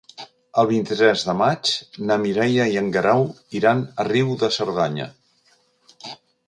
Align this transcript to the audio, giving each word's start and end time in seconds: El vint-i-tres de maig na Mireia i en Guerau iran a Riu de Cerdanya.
El 0.61 0.67
vint-i-tres 0.69 1.25
de 1.27 1.35
maig 1.41 1.73
na 2.11 2.17
Mireia 2.23 2.65
i 2.77 2.81
en 2.83 2.91
Guerau 2.99 3.29
iran 3.61 3.85
a 4.05 4.09
Riu 4.13 4.35
de 4.45 4.53
Cerdanya. 4.59 5.11